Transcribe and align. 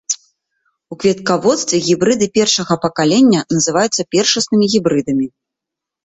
У 0.93 0.95
кветкаводстве 1.01 1.81
гібрыды 1.87 2.25
першага 2.37 2.77
пакалення 2.85 3.41
называюцца 3.57 4.01
першаснымі 4.17 4.65
гібрыдамі. 4.75 5.27